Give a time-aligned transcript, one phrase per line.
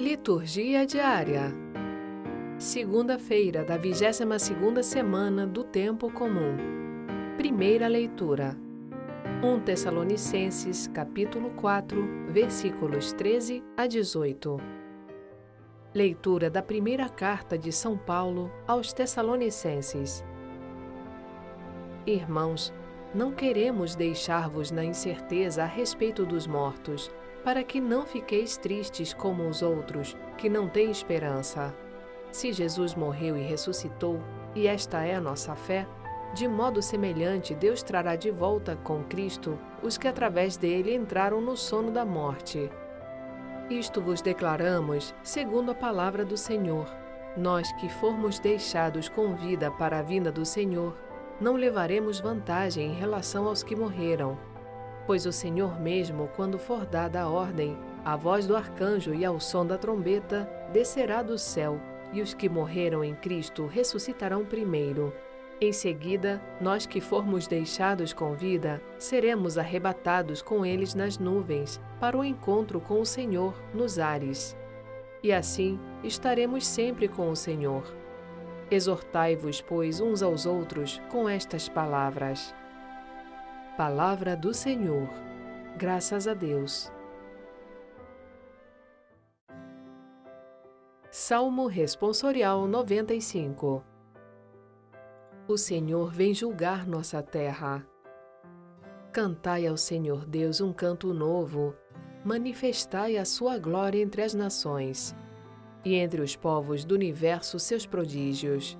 [0.00, 1.52] Liturgia diária.
[2.58, 6.56] Segunda-feira da 22ª semana do tempo comum.
[7.36, 8.56] Primeira leitura.
[9.44, 14.56] 1 Tessalonicenses, capítulo 4, versículos 13 a 18.
[15.94, 20.24] Leitura da primeira carta de São Paulo aos Tessalonicenses.
[22.06, 22.72] Irmãos,
[23.14, 27.10] não queremos deixar-vos na incerteza a respeito dos mortos,
[27.44, 31.74] para que não fiqueis tristes como os outros, que não têm esperança.
[32.30, 34.20] Se Jesus morreu e ressuscitou,
[34.54, 35.86] e esta é a nossa fé,
[36.34, 41.56] de modo semelhante Deus trará de volta com Cristo os que através dele entraram no
[41.56, 42.70] sono da morte.
[43.68, 46.86] Isto vos declaramos segundo a palavra do Senhor.
[47.36, 50.96] Nós que formos deixados com vida para a vinda do Senhor,
[51.40, 54.36] não levaremos vantagem em relação aos que morreram.
[55.06, 59.40] Pois o Senhor mesmo, quando for dada a ordem, a voz do arcanjo e ao
[59.40, 61.80] som da trombeta, descerá do céu,
[62.12, 65.12] e os que morreram em Cristo ressuscitarão primeiro.
[65.60, 72.16] Em seguida, nós que formos deixados com vida, seremos arrebatados com eles nas nuvens, para
[72.16, 74.56] o encontro com o Senhor nos ares.
[75.22, 77.84] E assim estaremos sempre com o Senhor.
[78.70, 82.54] Exortai-vos, pois, uns aos outros com estas palavras.
[83.76, 85.08] Palavra do Senhor.
[85.78, 86.92] Graças a Deus.
[91.10, 93.82] Salmo Responsorial 95
[95.48, 97.86] O Senhor vem julgar nossa terra.
[99.12, 101.74] Cantai ao Senhor Deus um canto novo,
[102.24, 105.14] manifestai a sua glória entre as nações
[105.84, 108.76] e entre os povos do universo seus prodígios.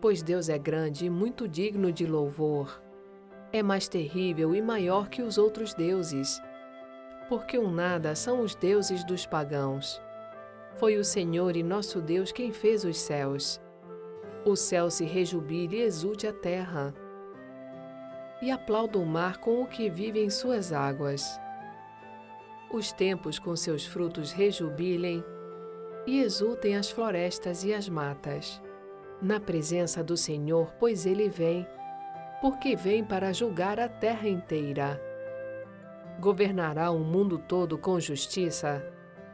[0.00, 2.85] Pois Deus é grande e muito digno de louvor.
[3.56, 6.42] É mais terrível e maior que os outros deuses.
[7.26, 9.98] Porque um nada são os deuses dos pagãos.
[10.74, 13.58] Foi o Senhor e nosso Deus quem fez os céus.
[14.44, 16.92] O céu se rejubile e exulte a terra.
[18.42, 21.40] E aplauda o mar com o que vive em suas águas.
[22.70, 25.24] Os tempos com seus frutos rejubilem
[26.06, 28.60] e exultem as florestas e as matas.
[29.22, 31.66] Na presença do Senhor, pois ele vem,
[32.40, 35.00] porque vem para julgar a terra inteira.
[36.20, 38.82] Governará o mundo todo com justiça,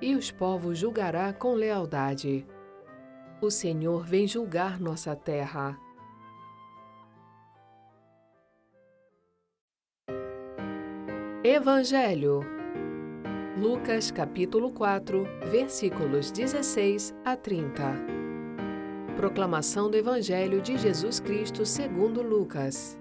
[0.00, 2.46] e os povos julgará com lealdade.
[3.40, 5.78] O Senhor vem julgar nossa terra.
[11.42, 12.56] Evangelho
[13.56, 18.15] Lucas capítulo 4, versículos 16 a 30.
[19.16, 22.98] Proclamação do Evangelho de Jesus Cristo segundo Lucas.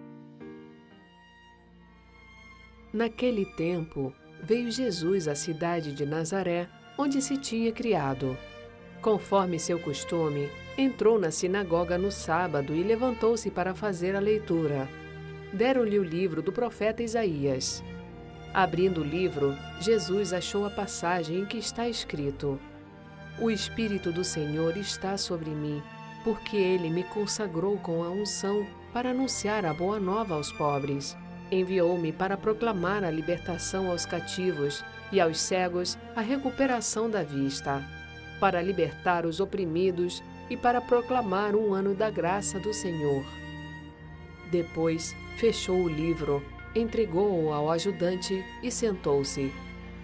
[2.94, 8.38] Naquele tempo, veio Jesus à cidade de Nazaré, onde se tinha criado.
[9.02, 14.88] Conforme seu costume, entrou na sinagoga no sábado e levantou-se para fazer a leitura.
[15.52, 17.84] Deram-lhe o livro do profeta Isaías.
[18.54, 22.58] Abrindo o livro, Jesus achou a passagem em que está escrito:
[23.38, 25.84] O Espírito do Senhor está sobre mim,
[26.26, 31.16] porque ele me consagrou com a unção para anunciar a boa nova aos pobres.
[31.50, 37.82] Enviou-me para proclamar a libertação aos cativos e aos cegos a recuperação da vista,
[38.42, 43.24] para libertar os oprimidos e para proclamar um ano da graça do Senhor.
[44.52, 46.44] Depois fechou o livro
[46.76, 49.52] entregou-o ao ajudante e sentou-se.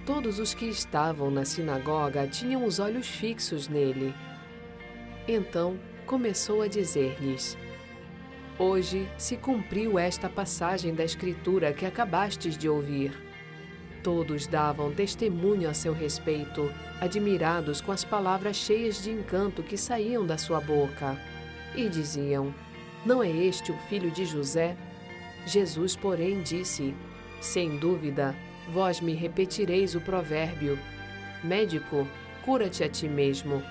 [0.05, 4.13] Todos os que estavam na sinagoga tinham os olhos fixos nele.
[5.27, 7.57] Então começou a dizer-lhes:
[8.57, 13.11] Hoje se cumpriu esta passagem da Escritura que acabastes de ouvir.
[14.03, 20.25] Todos davam testemunho a seu respeito, admirados com as palavras cheias de encanto que saíam
[20.25, 21.17] da sua boca.
[21.75, 22.53] E diziam:
[23.05, 24.75] Não é este o filho de José?
[25.45, 26.93] Jesus, porém, disse:
[27.39, 28.35] Sem dúvida,
[28.71, 30.77] vós me repetireis o provérbio:
[31.43, 32.07] Médico,
[32.43, 33.63] cura-te a ti mesmo.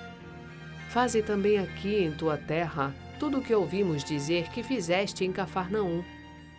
[0.90, 6.02] Faze também aqui em tua terra tudo o que ouvimos dizer que fizeste em Cafarnaum.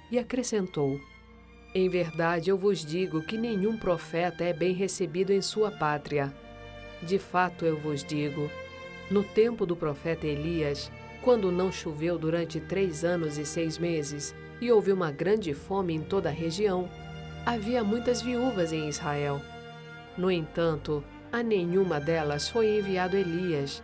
[0.10, 0.98] E acrescentou:
[1.76, 6.34] Em verdade eu vos digo que nenhum profeta é bem recebido em sua pátria.
[7.04, 8.50] De fato eu vos digo:
[9.10, 10.90] no tempo do profeta Elias,
[11.22, 16.02] quando não choveu durante três anos e seis meses, e houve uma grande fome em
[16.02, 16.90] toda a região,
[17.46, 19.42] havia muitas viúvas em Israel.
[20.18, 23.84] No entanto, a nenhuma delas foi enviado Elias,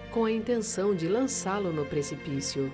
[0.11, 2.71] com a intenção de lançá-lo no precipício.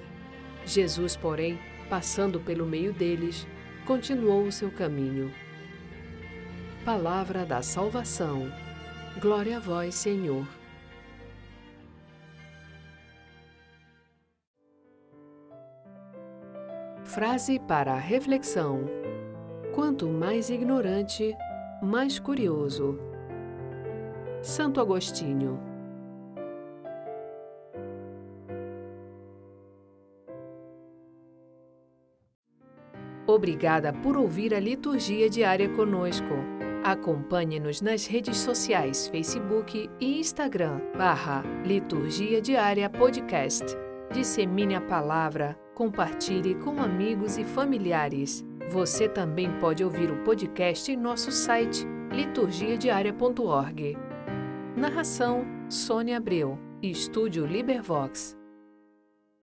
[0.66, 1.58] Jesus, porém,
[1.90, 3.48] passando pelo meio deles,
[3.86, 5.32] continuou o seu caminho.
[6.84, 8.52] Palavra da salvação.
[9.22, 10.46] Glória a vós, Senhor.
[17.04, 18.86] Frase para a reflexão:
[19.74, 21.36] Quanto mais ignorante,
[21.82, 23.00] mais curioso.
[24.42, 25.67] Santo Agostinho.
[33.38, 36.34] Obrigada por ouvir a liturgia diária conosco.
[36.84, 43.64] Acompanhe-nos nas redes sociais Facebook e Instagram, barra Liturgia Diária Podcast.
[44.12, 48.44] Dissemine a palavra, compartilhe com amigos e familiares.
[48.72, 53.96] Você também pode ouvir o podcast em nosso site liturgiadiaria.org.
[54.76, 56.58] Narração: Sônia Abreu.
[56.82, 58.36] Estúdio Libervox.